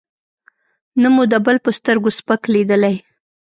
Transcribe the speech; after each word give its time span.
نه 1.01 1.07
مو 1.13 1.23
د 1.31 1.35
بل 1.45 1.57
په 1.65 1.69
سترګو 1.77 2.09
سپک 2.17 2.41
لېدلی. 2.53 2.95